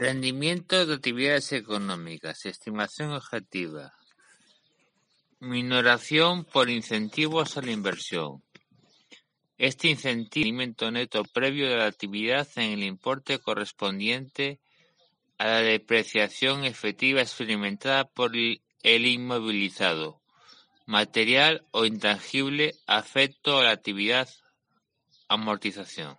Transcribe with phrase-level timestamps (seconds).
[0.00, 3.94] Rendimiento de actividades económicas, estimación objetiva,
[5.40, 8.44] minoración por incentivos a la inversión.
[9.56, 10.62] Este incentivo
[10.92, 14.60] neto previo de la actividad en el importe correspondiente
[15.36, 18.60] a la depreciación efectiva experimentada por el
[19.04, 20.20] inmovilizado,
[20.86, 24.28] material o intangible afecto a la actividad
[25.26, 26.16] amortización.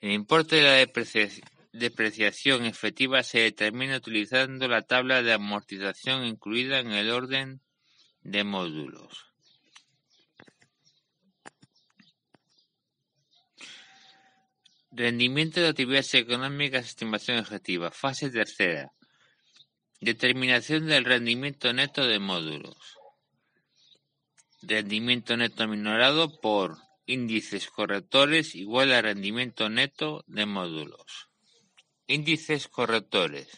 [0.00, 6.78] El importe de la depreciación depreciación efectiva se determina utilizando la tabla de amortización incluida
[6.78, 7.60] en el orden
[8.22, 9.26] de módulos.
[14.90, 17.90] Rendimiento de actividades económicas, estimación objetiva.
[17.90, 18.92] Fase tercera.
[20.00, 22.96] Determinación del rendimiento neto de módulos.
[24.62, 31.28] Rendimiento neto minorado por índices correctores igual a rendimiento neto de módulos.
[32.08, 33.48] Índices correctores: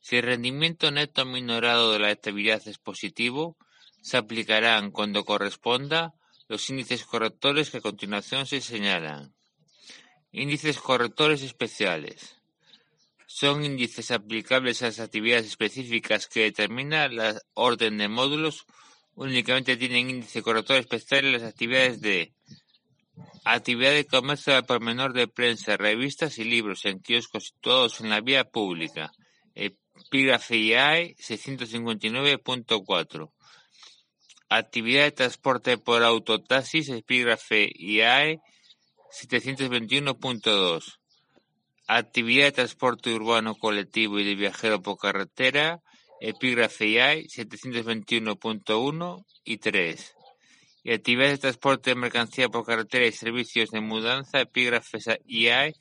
[0.00, 3.56] Si el rendimiento neto minorado de la actividad es positivo,
[4.00, 6.12] se aplicarán, cuando corresponda,
[6.48, 9.32] los índices correctores que a continuación se señalan.
[10.32, 12.36] Índices correctores especiales.
[13.26, 18.66] Son índices aplicables a las actividades específicas que determina la orden de módulos.
[19.14, 22.32] Únicamente tienen índice corrector especial en las actividades de
[23.44, 28.08] Actividad de comercio al por menor de prensa, revistas y libros en kioscos situados en
[28.08, 29.10] la vía pública.
[29.56, 33.32] Epígrafe IAE 659.4.
[34.48, 38.38] Actividad de transporte por autotaxis, epígrafe IAE
[39.10, 41.00] 721.2.
[41.88, 45.80] Actividad de transporte urbano colectivo y de viajero por carretera,
[46.20, 50.14] epígrafe IAE 721.1 y 3
[50.84, 55.74] y actividades de transporte de mercancía por carretera y servicios de mudanza, epígrafes IAE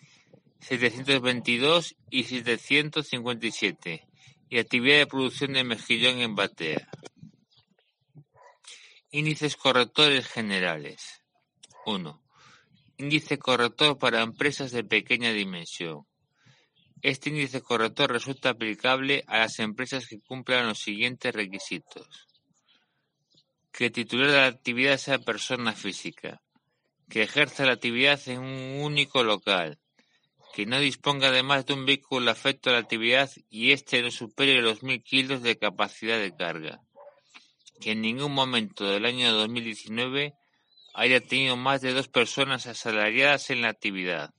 [0.60, 4.08] 722 y 757,
[4.50, 6.88] y actividad de producción de mejillón en batea.
[9.10, 11.24] Índices correctores generales.
[11.86, 12.22] 1.
[12.98, 16.06] Índice corrector para empresas de pequeña dimensión.
[17.02, 22.31] Este índice corrector resulta aplicable a las empresas que cumplan los siguientes requisitos
[23.72, 26.42] que titular de la actividad sea persona física,
[27.10, 29.80] que ejerza la actividad en un único local,
[30.54, 34.62] que no disponga además de un vehículo afecto a la actividad y éste no supere
[34.62, 36.82] los mil kilos de capacidad de carga,
[37.80, 40.34] que en ningún momento del año 2019
[40.94, 44.34] haya tenido más de dos personas asalariadas en la actividad.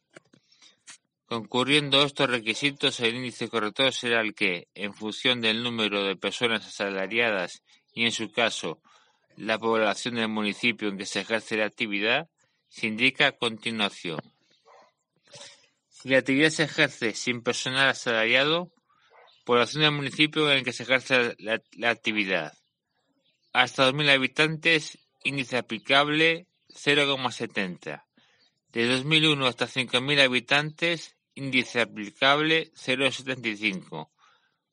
[1.27, 6.67] Concurriendo estos requisitos, el índice corrector será el que, en función del número de personas
[6.67, 7.63] asalariadas
[7.95, 8.83] y, en su caso,
[9.37, 12.29] la población del municipio en que se ejerce la actividad
[12.69, 14.21] se indica a continuación.
[15.89, 18.73] Si la actividad se ejerce sin personal asalariado,
[19.45, 22.53] población del municipio en el que se ejerce la, actividad.
[23.53, 28.05] Hasta 2.000 habitantes, índice aplicable 0,70.
[28.73, 34.11] De 2001 hasta 5.000 habitantes, índice aplicable 0,75.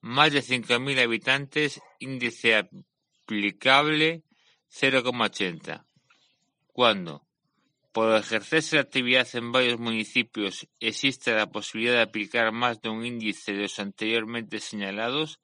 [0.02, 4.24] Más de 5.000 habitantes, índice aplicable
[4.72, 5.86] 0,80.
[6.74, 7.26] Cuando,
[7.92, 13.06] por ejercerse la actividad en varios municipios, existe la posibilidad de aplicar más de un
[13.06, 15.40] índice de los anteriormente señalados,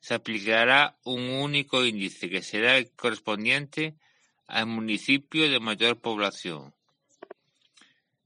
[0.00, 3.96] se aplicará un único índice que será el correspondiente
[4.46, 6.74] al municipio de mayor población.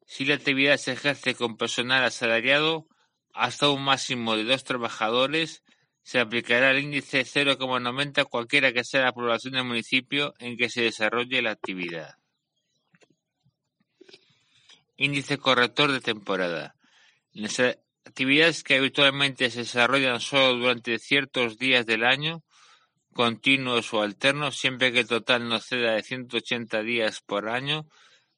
[0.06, 2.88] Si la actividad se ejerce con personal asalariado,
[3.32, 5.62] hasta un máximo de dos trabajadores,
[6.02, 10.82] se aplicará el índice 0,90 cualquiera que sea la población del municipio en que se
[10.82, 12.16] desarrolle la actividad.
[14.96, 16.74] Índice corrector de temporada.
[17.32, 17.60] Las
[18.04, 22.42] actividades que habitualmente se desarrollan solo durante ciertos días del año,
[23.12, 27.86] continuos o alternos, siempre que el total no ceda de 180 días por año,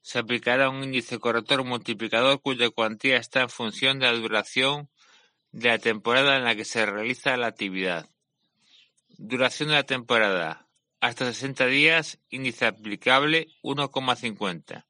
[0.00, 4.88] se aplicará un índice corrector multiplicador cuya cuantía está en función de la duración
[5.53, 8.09] de la temporada en la que se realiza la actividad.
[9.19, 10.67] Duración de la temporada.
[11.01, 14.87] Hasta 60 días, índice aplicable 1,50.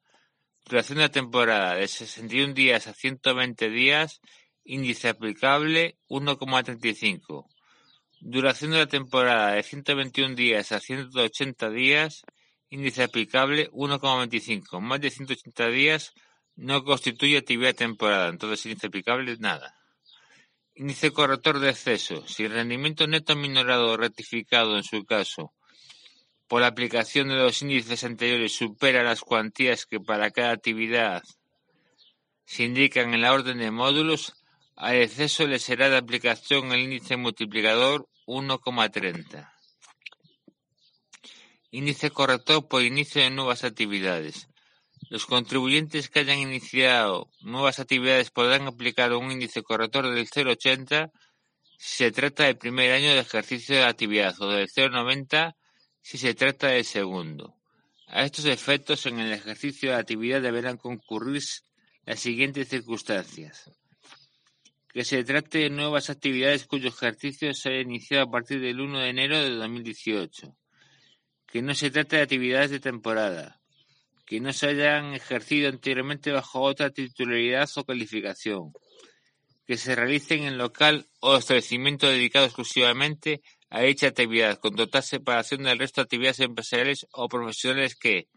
[0.65, 4.21] Duración de la temporada de 61 días a 120 días,
[4.63, 7.45] índice aplicable 1,35.
[8.21, 12.23] Duración de la temporada de 121 días a 180 días,
[12.69, 14.79] índice aplicable 1,25.
[14.79, 16.13] Más de 180 días
[16.55, 19.82] no constituye actividad temporada, entonces índice aplicable nada.
[20.75, 22.27] Índice corrector de exceso.
[22.27, 25.53] Si el rendimiento neto minorado o rectificado en su caso
[26.47, 31.23] por la aplicación de los índices anteriores supera las cuantías que para cada actividad
[32.45, 34.33] se indican en la orden de módulos,
[34.75, 39.51] al exceso le será de aplicación el índice multiplicador 1,30.
[41.71, 44.47] Índice corrector por inicio de nuevas actividades.
[45.13, 51.11] Los contribuyentes que hayan iniciado nuevas actividades podrán aplicar un índice corrector del 0,80
[51.77, 55.53] si se trata del primer año de ejercicio de actividad o del 0,90
[56.01, 57.55] si se trata del segundo.
[58.07, 61.43] A estos efectos, en el ejercicio de actividad deberán concurrir
[62.05, 63.69] las siguientes circunstancias.
[64.91, 68.97] Que se trate de nuevas actividades cuyo ejercicio se haya iniciado a partir del 1
[68.97, 70.57] de enero de 2018.
[71.45, 73.59] Que no se trate de actividades de temporada
[74.33, 78.73] que no se hayan ejercido anteriormente bajo otra titularidad o calificación,
[79.67, 85.61] que se realicen en local o establecimiento dedicado exclusivamente a dicha actividad, con total separación
[85.61, 88.27] del resto de actividades empresariales o profesionales que,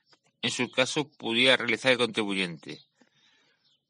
[0.42, 2.78] en su caso, pudiera realizar el contribuyente.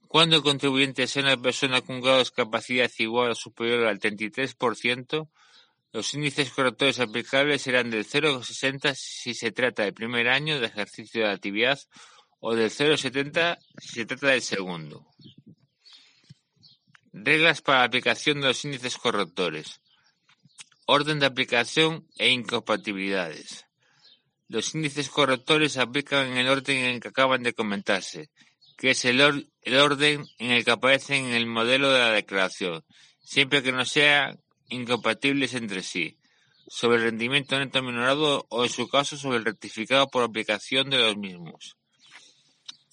[0.06, 5.28] Cuando el contribuyente sea una persona con grado de discapacidad igual o superior al 33%,
[5.96, 11.22] los índices correctores aplicables serán del 0,60 si se trata del primer año de ejercicio
[11.22, 11.78] de actividad
[12.38, 15.06] o del 0,70 si se trata del segundo.
[17.14, 19.80] Reglas para la aplicación de los índices correctores.
[20.84, 23.64] Orden de aplicación e incompatibilidades.
[24.48, 28.28] Los índices correctores se aplican en el orden en el que acaban de comentarse,
[28.76, 32.84] que es el, orden en el que aparecen en el modelo de la declaración,
[33.18, 34.36] siempre que no sea
[34.68, 36.18] incompatibles entre sí,
[36.68, 40.98] sobre el rendimiento neto minorado o en su caso sobre el rectificado por aplicación de
[40.98, 41.76] los mismos.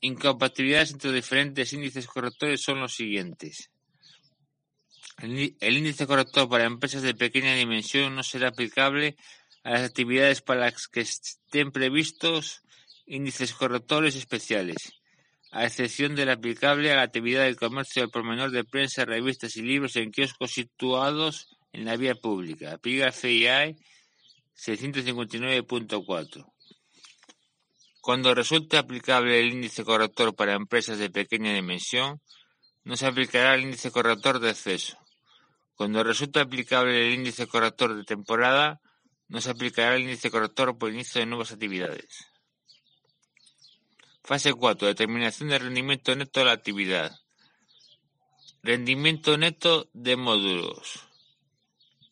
[0.01, 3.71] Incompatibilidades entre diferentes índices correctores son los siguientes.
[5.17, 9.15] El índice corrector para empresas de pequeña dimensión no será aplicable
[9.63, 12.61] a las actividades para las que estén previstos
[13.05, 14.93] índices correctores especiales
[15.53, 19.61] a excepción del aplicable a la actividad del comercio al por de prensa, revistas y
[19.61, 22.73] libros en kioscos situados en la vía pública.
[22.73, 23.75] Aplica FIA
[24.55, 26.53] 659.4.
[28.01, 32.21] Cuando resulte aplicable el índice corrector para empresas de pequeña dimensión,
[32.83, 34.97] no se aplicará el índice corrector de exceso.
[35.75, 38.81] Cuando resulte aplicable el índice corrector de temporada,
[39.27, 42.27] no se aplicará el índice corrector por inicio de nuevas actividades.
[44.23, 44.87] Fase 4.
[44.87, 47.15] Determinación del rendimiento neto de la actividad.
[48.61, 51.12] Rendimiento neto de módulos.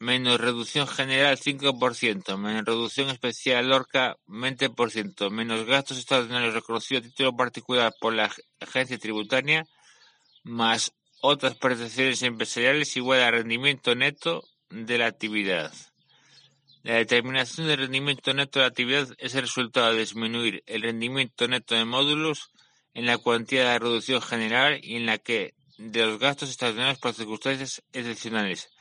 [0.02, 7.36] Menos reducción general 5%, menos reducción especial Lorca 20%, menos gastos extraordinarios reconocidos a título
[7.36, 9.64] particular por la agencia tributaria,
[10.42, 15.72] más otras prestaciones empresariales igual al rendimiento neto de la actividad.
[16.82, 21.48] La determinación del rendimiento neto de la actividad es el resultado de disminuir el rendimiento
[21.48, 22.50] neto de módulos
[22.96, 27.14] en la cuantía de reducción general y en la que de los gastos extraordinarios por
[27.14, 28.72] circunstancias excepcionales.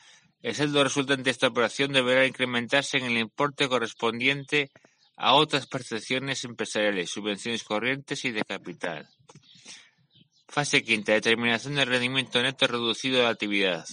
[0.42, 4.70] El saldo resultante de esta operación deberá incrementarse en el importe correspondiente
[5.16, 9.06] a otras percepciones empresariales, subvenciones corrientes y de capital.
[10.49, 11.12] Fase quinta.
[11.12, 13.85] Determinación del rendimiento neto reducido de la actividad.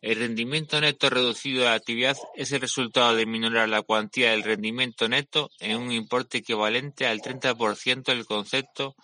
[0.00, 4.42] El rendimiento neto reducido de la actividad es el resultado de minorar la cuantía del
[4.42, 8.96] rendimiento neto en un importe equivalente al 30% del concepto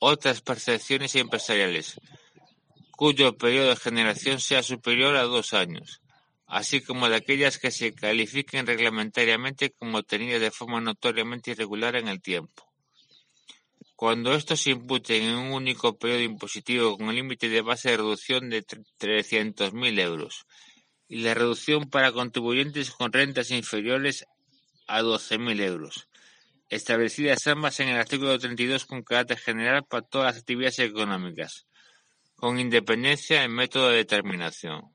[0.00, 2.00] otras percepciones empresariales,
[2.96, 6.00] cuyo periodo de generación sea superior a dos años,
[6.46, 12.08] así como de aquellas que se califiquen reglamentariamente como obtenidas de forma notoriamente irregular en
[12.08, 12.70] el tiempo.
[13.96, 17.96] Cuando estos se imputen en un único periodo impositivo con el límite de base de
[17.96, 20.46] reducción de 300.000 euros
[21.08, 24.26] y la reducción para contribuyentes con rentas inferiores
[24.86, 26.08] a 12.000 euros,
[26.68, 31.66] establecidas ambas en el artículo 32 con carácter general para todas las actividades económicas,
[32.42, 34.91] con independencia en método de determinación.